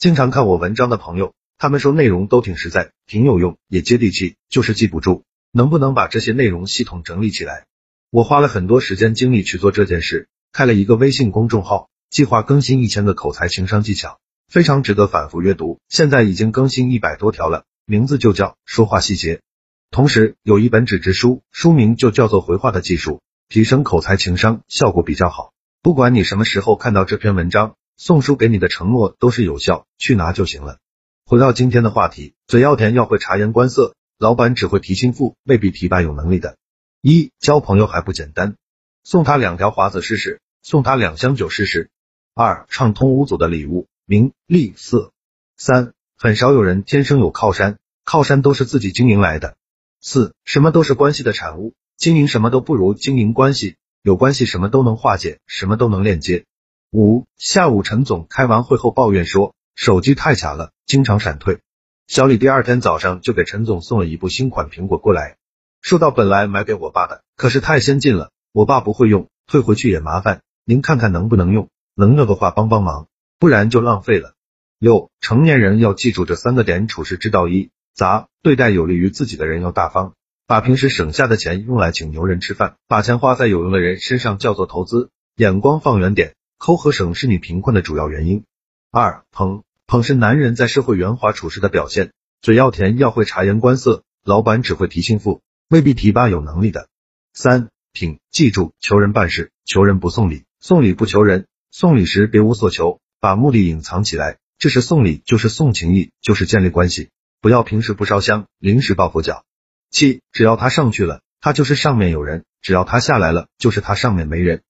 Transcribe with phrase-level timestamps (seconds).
[0.00, 5.24] 经常看我文章的朋友，他们说内容都挺实在，挺有用，也接地气，就是记不住。
[5.52, 7.66] 能不能把这些内容系统整理起来？
[8.10, 15.80] 我花了很多时间精力去做这件事，开了一个微信公众号，计划更新一千个口才情商技巧，非常值得反复阅读。
[15.90, 19.42] 现在已经更新一百多条了，名字就叫说话细节。
[19.90, 23.20] 同时有一本纸质书，书名就叫做回话的技术，
[23.50, 25.52] 提升口才情商，效果比较好。
[25.82, 30.78] 不管你什么时候看到这篇文章，送书给你的承诺都是有效，去拿就行了。
[31.26, 33.94] 回到今天的话题，嘴要甜要会察言观色。
[34.16, 36.56] 老板只会提心腹，未必提拔有能力的。
[37.02, 38.56] 一交朋友还不简单，
[39.04, 41.90] 送他两条华子试试，送他两箱酒试试。
[42.34, 45.12] 二畅通无阻的礼物，名利色。
[45.58, 49.58] 三很少有人天生有靠山，靠山都是自己经营来的。
[50.00, 56.46] 四什么都是关系的产物，经营什么都不如经营关系，有关系什么都能化解，什么都能链接。
[56.92, 61.60] 五下午陈总开完会后抱怨说，手机太卡了，经常闪退。
[62.08, 65.36] 小李第二天早上就给陈总送了一部新款苹果过来，
[65.80, 73.06] 说到本来买给我爸的，可是太先进了，我爸不会用，退回去也麻烦，您看看能不能用，能用的话帮帮忙，
[73.38, 74.34] 不然就浪费了。
[74.80, 80.14] 六，成年人要记住这三个点处事之道：一，砸，对待有利于自己的人要大方，
[80.48, 88.44] 把平时省下的钱用来请牛人吃饭，把钱花在有用的人身上叫做投资，眼光放远点，抠和省是你贫困的主要原因。
[88.90, 89.62] 二，捧。
[89.86, 96.88] 捧是男人在社会圆滑处事的表现，嘴要甜，要会察言观色，老板只会提心腹，未必提拔有能力的。
[97.32, 107.08] 三品，记住，求人办事，求人不送礼，送礼不求人，送礼时别无所求，把目的隐藏起来，这是送礼，就是送情谊，就是建立关系，
[107.40, 109.46] 不要平时不烧香，临时抱佛脚。
[109.90, 114.62] 七，只要他上去了，他就是上面有人；只要他下来了，就是他上面没人。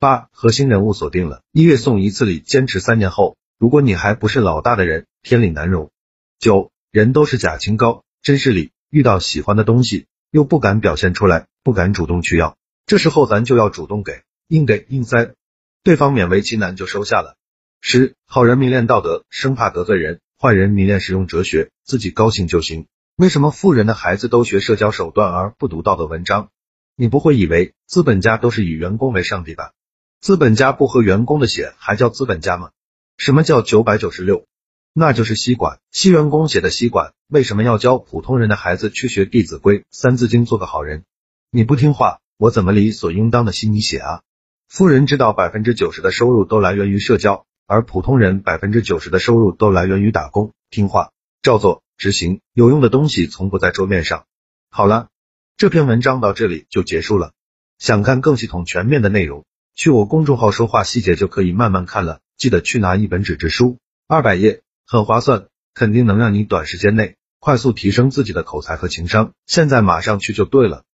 [0.00, 3.36] 八，核心人物锁定了，一月送一次礼，坚持三年后。
[3.58, 5.90] 如果你还不是老大的人，天理难容。
[6.38, 8.70] 九，人都是假清高，真是理。
[8.90, 12.56] 遇到喜欢的东西，又不敢表现出来，不敢主动去要，
[12.86, 15.34] 这时候咱就要主动给，硬给硬塞，
[15.82, 17.34] 对方勉为其难就收下了。
[17.80, 22.86] 十，好人迷恋道德，生怕得罪人；坏人迷恋实用哲学，自己高兴就行。
[23.16, 26.50] 为什么富人的孩子都学社交手段而不读道德文章？
[26.94, 29.72] 你不会以为资本家都是以员工为上帝吧？
[30.20, 32.70] 资本家不喝员工的血，还叫资本家吗？
[33.16, 34.46] 什么叫九百九十六？
[34.92, 37.12] 那就是吸管，吸员工写的吸管。
[37.28, 41.04] 为什么要教普通人的孩子去学《弟子规》《三字经》，做个好人？
[41.52, 44.22] 你不听话，我怎么理所应当的吸你血啊？
[44.66, 50.52] 富人知道百分之九十的收入都来源于社交，而普通人百分之九十的收入都来源于打工。
[50.68, 51.12] 听话，
[51.42, 54.26] 照做，执行，有用的东西从不在桌面上。
[54.68, 55.10] 好了，
[55.56, 57.32] 这篇文章到这里就结束了。
[57.78, 59.44] 想看更系统全面的内容，
[59.78, 62.18] 去我公众号说话细节就可以慢慢看了。
[62.36, 63.78] 记得去拿一本纸质书，
[64.08, 69.34] 二百页，很划算，肯定能让你短时间内快速提升自己的口才和情商。
[69.46, 70.82] 现在马上去就对了。